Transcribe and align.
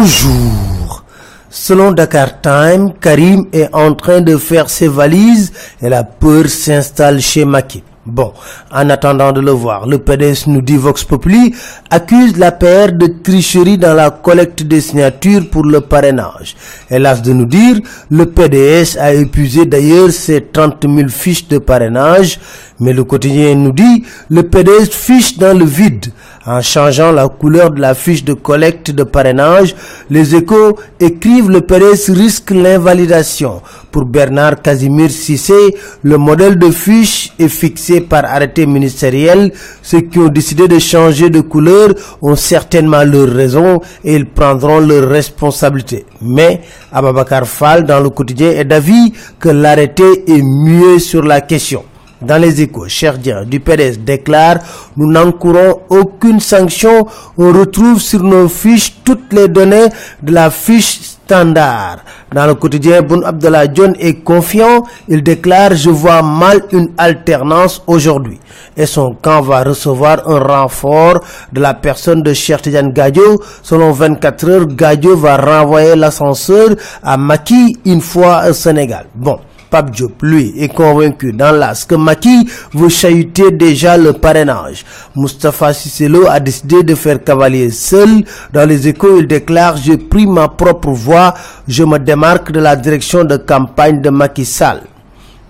Bonjour. 0.00 1.02
Selon 1.50 1.90
Dakar 1.90 2.40
Time, 2.40 2.92
Karim 3.00 3.46
est 3.52 3.68
en 3.74 3.94
train 3.94 4.20
de 4.20 4.36
faire 4.36 4.70
ses 4.70 4.86
valises 4.86 5.52
et 5.82 5.88
la 5.88 6.04
peur 6.04 6.46
s'installe 6.46 7.20
chez 7.20 7.44
Maki. 7.44 7.82
Bon, 8.06 8.32
en 8.70 8.88
attendant 8.90 9.32
de 9.32 9.40
le 9.40 9.50
voir, 9.50 9.86
le 9.86 9.98
PDS 9.98 10.46
nous 10.46 10.62
dit 10.62 10.76
Vox 10.76 11.02
Populi 11.04 11.52
accuse 11.90 12.38
la 12.38 12.52
paire 12.52 12.92
de 12.92 13.06
tricherie 13.22 13.76
dans 13.76 13.92
la 13.92 14.10
collecte 14.10 14.62
des 14.62 14.80
signatures 14.80 15.50
pour 15.50 15.64
le 15.64 15.80
parrainage. 15.80 16.56
Hélas 16.88 17.20
de 17.20 17.32
nous 17.32 17.44
dire, 17.44 17.76
le 18.10 18.24
PDS 18.24 18.96
a 18.98 19.12
épuisé 19.12 19.66
d'ailleurs 19.66 20.10
ses 20.10 20.40
30 20.42 20.86
000 20.88 21.08
fiches 21.08 21.48
de 21.48 21.58
parrainage, 21.58 22.38
mais 22.80 22.92
le 22.92 23.04
quotidien 23.04 23.54
nous 23.54 23.72
dit 23.72 24.04
le 24.30 24.42
PDS 24.42 24.90
fiche 24.90 25.38
dans 25.38 25.56
le 25.56 25.64
vide. 25.64 26.06
En 26.46 26.62
changeant 26.62 27.12
la 27.12 27.28
couleur 27.28 27.70
de 27.72 27.80
la 27.80 27.94
fiche 27.94 28.24
de 28.24 28.32
collecte 28.32 28.90
de 28.90 29.02
parrainage, 29.02 29.74
les 30.08 30.34
échos 30.34 30.78
écrivent 30.98 31.50
le 31.50 31.60
PDS 31.60 32.10
risque 32.10 32.52
l'invalidation. 32.52 33.60
Pour 33.90 34.04
Bernard 34.06 34.62
Casimir 34.62 35.10
Sissé, 35.10 35.76
le 36.02 36.16
modèle 36.16 36.58
de 36.58 36.70
fiche 36.70 37.32
est 37.38 37.48
fixé 37.48 38.00
par 38.00 38.24
arrêté 38.24 38.64
ministériel. 38.66 39.52
Ceux 39.82 40.00
qui 40.02 40.18
ont 40.20 40.28
décidé 40.28 40.68
de 40.68 40.78
changer 40.78 41.28
de 41.28 41.40
couleur 41.40 41.90
ont 42.22 42.36
certainement 42.36 43.04
leurs 43.04 43.28
raisons 43.28 43.80
et 44.04 44.14
ils 44.14 44.26
prendront 44.26 44.78
leurs 44.80 45.08
responsabilités. 45.08 46.06
Mais 46.22 46.60
Ababakar 46.92 47.46
Fall 47.46 47.84
dans 47.84 48.00
le 48.00 48.10
quotidien 48.10 48.50
est 48.52 48.64
d'avis 48.64 49.12
que 49.38 49.48
l'arrêté 49.50 50.24
est 50.26 50.42
mieux 50.42 50.98
sur 50.98 51.22
la 51.24 51.40
question. 51.42 51.84
Dans 52.20 52.36
les 52.40 52.60
échos, 52.60 52.88
Cher 52.88 53.16
du 53.46 53.60
PDS 53.60 53.98
déclare 54.04 54.58
Nous 54.96 55.10
n'encourons 55.10 55.80
aucune 55.88 56.40
sanction. 56.40 57.06
On 57.36 57.52
retrouve 57.52 58.00
sur 58.00 58.22
nos 58.24 58.48
fiches 58.48 58.94
toutes 59.04 59.32
les 59.32 59.46
données 59.46 59.86
de 60.22 60.32
la 60.32 60.50
fiche 60.50 61.00
standard. 61.00 61.98
Dans 62.34 62.46
le 62.46 62.54
quotidien, 62.54 63.02
Boun 63.02 63.22
Abdallah 63.24 63.66
John 63.72 63.94
est 64.00 64.24
confiant. 64.24 64.82
Il 65.06 65.22
déclare 65.22 65.76
Je 65.76 65.90
vois 65.90 66.22
mal 66.22 66.62
une 66.72 66.88
alternance 66.98 67.82
aujourd'hui. 67.86 68.40
Et 68.76 68.86
son 68.86 69.14
camp 69.22 69.40
va 69.42 69.62
recevoir 69.62 70.28
un 70.28 70.40
renfort 70.40 71.20
de 71.52 71.60
la 71.60 71.74
personne 71.74 72.22
de 72.22 72.32
Cher 72.32 72.60
Tidiane 72.60 72.92
Gadio. 72.92 73.40
Selon 73.62 73.92
24 73.92 74.48
heures, 74.50 74.66
Gadio 74.66 75.16
va 75.16 75.36
renvoyer 75.36 75.94
l'ascenseur 75.94 76.70
à 77.02 77.16
Maki 77.16 77.76
une 77.84 78.00
fois 78.00 78.42
au 78.48 78.52
Sénégal. 78.52 79.06
Bon. 79.14 79.38
Pape 79.70 79.90
Diop, 79.90 80.22
lui, 80.22 80.54
est 80.58 80.68
convaincu 80.68 81.32
dans 81.32 81.52
l'as 81.52 81.84
que 81.84 81.94
Maki 81.94 82.48
veut 82.74 82.88
chahuter 82.88 83.50
déjà 83.50 83.96
le 83.96 84.12
parrainage. 84.12 84.84
Mustafa 85.14 85.72
Sisselo 85.72 86.26
a 86.28 86.40
décidé 86.40 86.82
de 86.82 86.94
faire 86.94 87.22
cavalier 87.22 87.70
seul. 87.70 88.24
Dans 88.52 88.68
les 88.68 88.88
échos, 88.88 89.18
il 89.18 89.26
déclare 89.26 89.76
«J'ai 89.78 89.98
pris 89.98 90.26
ma 90.26 90.48
propre 90.48 90.90
voie, 90.90 91.34
je 91.66 91.84
me 91.84 91.98
démarque 91.98 92.52
de 92.52 92.60
la 92.60 92.76
direction 92.76 93.24
de 93.24 93.36
campagne 93.36 94.00
de 94.00 94.10
Macky 94.10 94.44
Sall». 94.44 94.82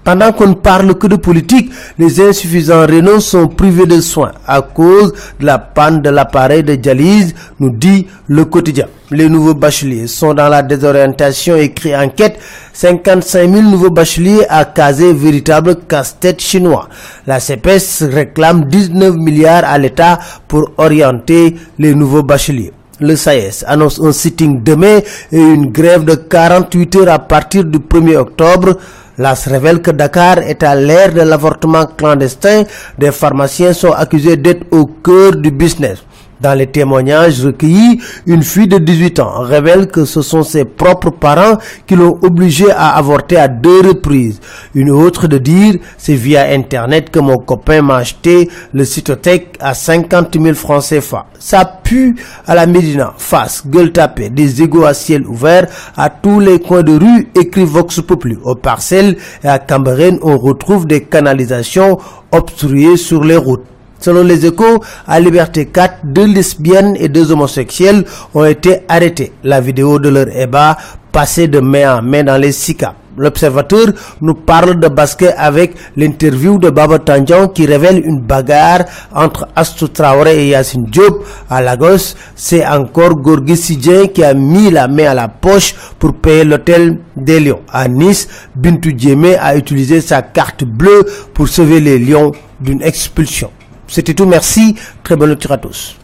Pendant 0.04 0.32
qu'on 0.32 0.48
ne 0.48 0.54
parle 0.54 0.94
que 0.96 1.06
de 1.06 1.16
politique, 1.16 1.70
les 1.98 2.20
insuffisants 2.20 2.86
rénaux 2.86 3.20
sont 3.20 3.48
privés 3.48 3.86
de 3.86 4.00
soins 4.00 4.32
à 4.46 4.62
cause 4.62 5.12
de 5.38 5.46
la 5.46 5.58
panne 5.58 6.00
de 6.00 6.08
l'appareil 6.08 6.62
de 6.62 6.74
dialyse, 6.76 7.34
nous 7.60 7.70
dit 7.70 8.06
le 8.26 8.44
quotidien. 8.44 8.86
Les 9.10 9.28
nouveaux 9.28 9.54
bacheliers 9.54 10.06
sont 10.06 10.34
dans 10.34 10.48
la 10.48 10.62
désorientation, 10.62 11.56
écrit 11.56 11.96
enquête. 11.96 12.38
55 12.72 13.50
000 13.50 13.62
nouveaux 13.62 13.90
bacheliers 13.90 14.44
à 14.48 14.64
caser 14.64 15.12
véritable 15.12 15.76
casse-tête 15.88 16.40
chinois. 16.40 16.88
La 17.26 17.40
CPS 17.40 18.04
réclame 18.04 18.66
19 18.66 19.14
milliards 19.16 19.64
à 19.64 19.78
l'État 19.78 20.18
pour 20.46 20.70
orienter 20.76 21.56
les 21.78 21.94
nouveaux 21.94 22.22
bacheliers. 22.22 22.72
Le 23.00 23.14
SAES 23.14 23.64
annonce 23.66 24.00
un 24.00 24.10
sitting 24.12 24.62
demain 24.64 24.98
et 25.30 25.38
une 25.38 25.70
grève 25.70 26.04
de 26.04 26.14
48 26.16 26.96
heures 26.96 27.08
à 27.14 27.18
partir 27.20 27.64
du 27.64 27.78
1er 27.78 28.16
octobre. 28.16 28.76
L'AS 29.18 29.46
révèle 29.46 29.80
que 29.82 29.92
Dakar 29.92 30.38
est 30.38 30.62
à 30.64 30.74
l'ère 30.74 31.12
de 31.12 31.20
l'avortement 31.20 31.86
clandestin. 31.86 32.64
Des 32.98 33.12
pharmaciens 33.12 33.72
sont 33.72 33.92
accusés 33.92 34.36
d'être 34.36 34.66
au 34.72 34.86
cœur 34.86 35.36
du 35.36 35.50
business. 35.52 35.98
Dans 36.40 36.54
les 36.54 36.68
témoignages 36.68 37.44
recueillis, 37.44 38.00
une 38.26 38.44
fille 38.44 38.68
de 38.68 38.78
18 38.78 39.18
ans 39.18 39.40
révèle 39.40 39.88
que 39.88 40.04
ce 40.04 40.22
sont 40.22 40.44
ses 40.44 40.64
propres 40.64 41.10
parents 41.10 41.58
qui 41.84 41.96
l'ont 41.96 42.16
obligée 42.22 42.70
à 42.70 42.90
avorter 42.96 43.36
à 43.36 43.48
deux 43.48 43.80
reprises. 43.80 44.40
Une 44.76 44.90
autre 44.90 45.26
de 45.26 45.38
dire, 45.38 45.74
c'est 45.96 46.14
via 46.14 46.44
internet 46.50 47.10
que 47.10 47.18
mon 47.18 47.38
copain 47.38 47.82
m'a 47.82 47.96
acheté 47.96 48.48
le 48.72 48.84
cytotech 48.84 49.56
à 49.58 49.74
50 49.74 50.40
000 50.40 50.54
francs 50.54 50.84
CFA. 50.88 51.26
Ça 51.40 51.64
pue 51.82 52.14
à 52.46 52.54
la 52.54 52.66
Médina, 52.66 53.14
face, 53.18 53.66
gueule 53.66 53.90
tapée, 53.90 54.30
des 54.30 54.62
égaux 54.62 54.84
à 54.84 54.94
ciel 54.94 55.26
ouvert 55.26 55.66
à 55.96 56.08
tous 56.08 56.38
les 56.38 56.60
coins 56.60 56.84
de 56.84 56.92
rue, 56.92 57.28
écrit 57.34 57.64
Vox 57.64 58.00
Populi. 58.00 58.38
Au 58.44 58.54
parcelles 58.54 59.16
et 59.42 59.48
à 59.48 59.58
Cambérène, 59.58 60.18
on 60.22 60.38
retrouve 60.38 60.86
des 60.86 61.02
canalisations 61.02 61.98
obstruées 62.30 62.96
sur 62.96 63.24
les 63.24 63.36
routes. 63.36 63.64
Selon 64.00 64.22
les 64.22 64.46
échos, 64.46 64.82
à 65.06 65.20
Liberté 65.20 65.66
4, 65.66 65.98
deux 66.04 66.26
lesbiennes 66.26 66.96
et 66.98 67.08
deux 67.08 67.32
homosexuels 67.32 68.04
ont 68.34 68.44
été 68.44 68.80
arrêtés. 68.88 69.32
La 69.44 69.60
vidéo 69.60 69.98
de 69.98 70.08
leur 70.08 70.28
ébat 70.36 70.76
passée 71.12 71.48
de 71.48 71.60
main 71.60 71.98
en 71.98 72.02
main 72.02 72.22
dans 72.22 72.36
les 72.36 72.52
SICA. 72.52 72.94
L'observateur 73.18 73.88
nous 74.20 74.34
parle 74.34 74.78
de 74.78 74.86
basket 74.86 75.34
avec 75.36 75.74
l'interview 75.96 76.58
de 76.58 76.70
Baba 76.70 77.00
Tanjan 77.00 77.48
qui 77.48 77.66
révèle 77.66 78.00
une 78.04 78.20
bagarre 78.20 78.84
entre 79.12 79.48
Astou 79.56 79.88
Traoré 79.88 80.44
et 80.44 80.48
Yassine 80.50 80.84
Diop 80.84 81.24
à 81.50 81.60
Lagos. 81.60 82.14
C'est 82.36 82.64
encore 82.64 83.16
Gorgui 83.16 83.56
Sidien 83.56 84.06
qui 84.06 84.22
a 84.22 84.34
mis 84.34 84.70
la 84.70 84.86
main 84.86 85.10
à 85.10 85.14
la 85.14 85.26
poche 85.26 85.74
pour 85.98 86.14
payer 86.14 86.44
l'hôtel 86.44 86.98
des 87.16 87.40
Lions. 87.40 87.62
À 87.72 87.88
Nice, 87.88 88.28
Bintou 88.54 88.90
Djemé 88.96 89.36
a 89.36 89.56
utilisé 89.56 90.00
sa 90.00 90.22
carte 90.22 90.62
bleue 90.62 91.04
pour 91.34 91.48
sauver 91.48 91.80
les 91.80 91.98
Lions 91.98 92.30
d'une 92.60 92.82
expulsion. 92.82 93.50
C'était 93.88 94.14
tout, 94.14 94.26
merci, 94.26 94.76
très 95.02 95.16
bonne 95.16 95.30
lecture 95.30 95.52
à 95.52 95.58
tous. 95.58 95.96